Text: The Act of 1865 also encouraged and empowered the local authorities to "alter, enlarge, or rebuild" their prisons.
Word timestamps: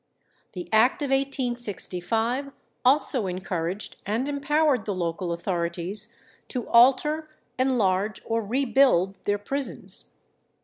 The 0.53 0.67
Act 0.73 1.03
of 1.03 1.11
1865 1.11 2.49
also 2.83 3.27
encouraged 3.27 3.97
and 4.03 4.27
empowered 4.27 4.85
the 4.85 4.95
local 4.95 5.31
authorities 5.31 6.17
to 6.47 6.67
"alter, 6.69 7.29
enlarge, 7.59 8.19
or 8.25 8.41
rebuild" 8.43 9.23
their 9.25 9.37
prisons. 9.37 10.15